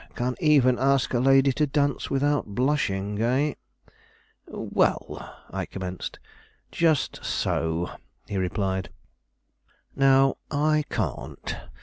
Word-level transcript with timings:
Can 0.15 0.33
even 0.39 0.79
ask 0.79 1.13
a 1.13 1.19
lady 1.19 1.51
to 1.51 1.67
dance 1.67 2.09
without 2.09 2.55
blushing, 2.55 3.21
eh?" 3.21 3.53
"Well," 4.47 5.29
I 5.53 5.67
commenced. 5.67 6.17
"Just 6.71 7.23
so," 7.23 7.91
he 8.27 8.37
replied; 8.37 8.89
"now, 9.95 10.37
I 10.49 10.85
can't. 10.89 11.55